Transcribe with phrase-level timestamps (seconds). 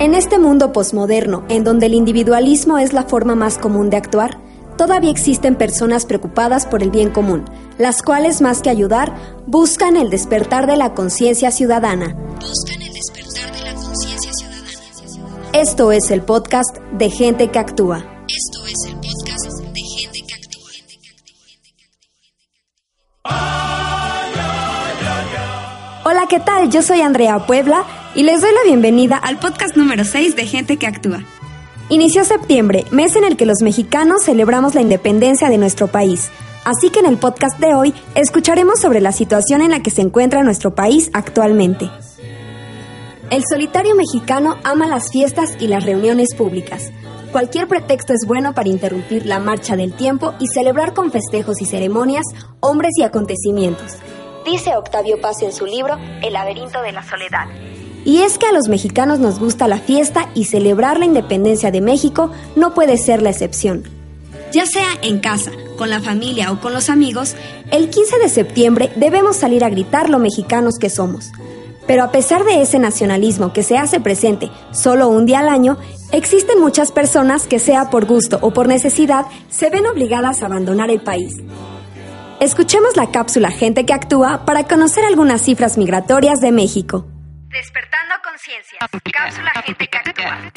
[0.00, 4.40] En este mundo posmoderno, en donde el individualismo es la forma más común de actuar,
[4.78, 7.44] todavía existen personas preocupadas por el bien común,
[7.76, 9.14] las cuales más que ayudar,
[9.46, 12.16] buscan el despertar de la conciencia ciudadana.
[12.40, 15.50] Buscan el despertar de la conciencia ciudadana.
[15.52, 17.98] Esto es el podcast de gente que actúa.
[18.26, 20.70] Esto es el podcast de gente que actúa.
[26.06, 26.70] Hola, ¿qué tal?
[26.70, 30.76] Yo soy Andrea Puebla y les doy la bienvenida al podcast número 6 de Gente
[30.76, 31.22] que Actúa.
[31.88, 36.30] Inició septiembre, mes en el que los mexicanos celebramos la independencia de nuestro país.
[36.64, 40.02] Así que en el podcast de hoy escucharemos sobre la situación en la que se
[40.02, 41.90] encuentra nuestro país actualmente.
[43.30, 46.90] El solitario mexicano ama las fiestas y las reuniones públicas.
[47.30, 51.64] Cualquier pretexto es bueno para interrumpir la marcha del tiempo y celebrar con festejos y
[51.64, 52.24] ceremonias
[52.58, 53.98] hombres y acontecimientos.
[54.44, 57.46] Dice Octavio Paz en su libro El laberinto de la soledad.
[58.04, 61.80] Y es que a los mexicanos nos gusta la fiesta y celebrar la independencia de
[61.80, 63.84] México no puede ser la excepción.
[64.52, 67.36] Ya sea en casa, con la familia o con los amigos,
[67.70, 71.30] el 15 de septiembre debemos salir a gritar lo mexicanos que somos.
[71.86, 75.76] Pero a pesar de ese nacionalismo que se hace presente solo un día al año,
[76.12, 80.90] existen muchas personas que sea por gusto o por necesidad se ven obligadas a abandonar
[80.90, 81.36] el país.
[82.40, 87.06] Escuchemos la cápsula Gente que actúa para conocer algunas cifras migratorias de México.
[89.64, 90.52] Gente que actúa.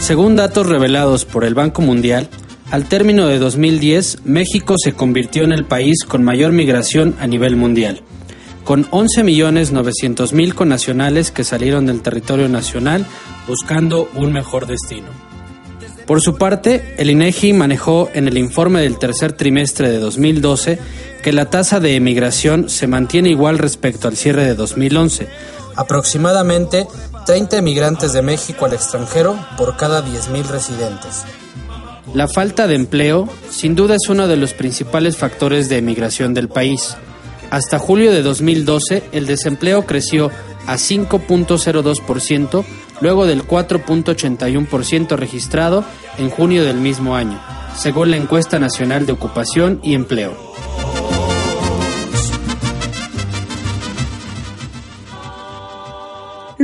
[0.00, 2.28] Según datos revelados por el Banco Mundial,
[2.70, 7.56] al término de 2010, México se convirtió en el país con mayor migración a nivel
[7.56, 8.02] mundial,
[8.64, 13.04] con 11.900.000 connacionales que salieron del territorio nacional
[13.48, 15.33] buscando un mejor destino.
[16.06, 20.78] Por su parte, el INEGI manejó en el informe del tercer trimestre de 2012
[21.22, 25.26] que la tasa de emigración se mantiene igual respecto al cierre de 2011,
[25.74, 26.86] aproximadamente
[27.24, 31.24] 30 emigrantes de México al extranjero por cada 10.000 residentes.
[32.12, 36.48] La falta de empleo sin duda es uno de los principales factores de emigración del
[36.48, 36.96] país.
[37.50, 40.30] Hasta julio de 2012 el desempleo creció
[40.66, 42.64] a 5.02%,
[43.00, 45.84] luego del 4.81% registrado
[46.18, 47.40] en junio del mismo año,
[47.76, 50.54] según la encuesta nacional de ocupación y empleo.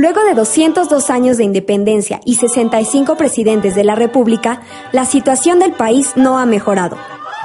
[0.01, 4.61] Luego de 202 años de independencia y 65 presidentes de la República,
[4.93, 6.97] la situación del país no ha mejorado.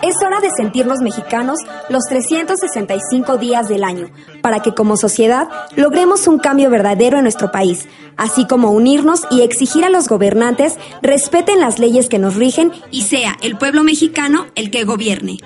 [0.03, 1.59] Es hora de sentirnos mexicanos
[1.89, 4.11] los 365 días del año,
[4.43, 9.41] para que como sociedad logremos un cambio verdadero en nuestro país, así como unirnos y
[9.41, 14.47] exigir a los gobernantes respeten las leyes que nos rigen y sea el pueblo mexicano
[14.55, 15.39] el que gobierne.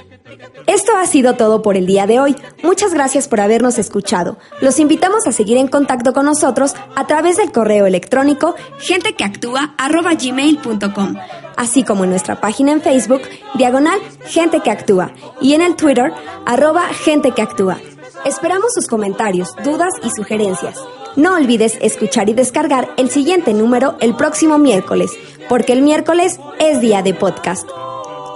[0.67, 2.37] Esto ha sido todo por el día de hoy.
[2.63, 4.39] Muchas gracias por habernos escuchado.
[4.61, 11.15] Los invitamos a seguir en contacto con nosotros a través del correo electrónico gentequeactúa.gmail.com,
[11.57, 13.23] así como en nuestra página en Facebook,
[13.55, 16.13] diagonal Gente que Actúa, y en el Twitter,
[16.47, 17.79] arroba Gente que Actúa.
[18.25, 20.79] Esperamos sus comentarios, dudas y sugerencias.
[21.17, 25.11] No olvides escuchar y descargar el siguiente número el próximo miércoles,
[25.49, 27.69] porque el miércoles es día de podcast.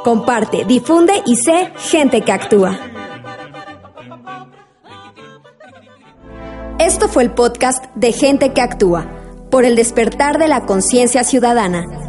[0.05, 2.79] Comparte, difunde y sé gente que actúa.
[6.79, 9.07] Esto fue el podcast de Gente que Actúa,
[9.51, 12.04] por el despertar de la conciencia ciudadana.